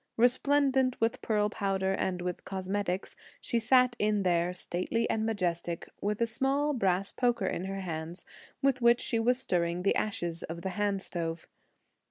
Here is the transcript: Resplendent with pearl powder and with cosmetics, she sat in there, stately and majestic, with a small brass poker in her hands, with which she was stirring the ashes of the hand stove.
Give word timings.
Resplendent 0.17 0.99
with 0.99 1.21
pearl 1.21 1.47
powder 1.51 1.91
and 1.93 2.23
with 2.23 2.43
cosmetics, 2.43 3.15
she 3.39 3.59
sat 3.59 3.95
in 3.99 4.23
there, 4.23 4.51
stately 4.51 5.07
and 5.11 5.27
majestic, 5.27 5.87
with 6.01 6.19
a 6.21 6.25
small 6.25 6.73
brass 6.73 7.11
poker 7.11 7.45
in 7.45 7.65
her 7.65 7.81
hands, 7.81 8.25
with 8.63 8.81
which 8.81 8.99
she 8.99 9.19
was 9.19 9.37
stirring 9.37 9.83
the 9.83 9.93
ashes 9.93 10.41
of 10.41 10.63
the 10.63 10.69
hand 10.71 11.03
stove. 11.03 11.45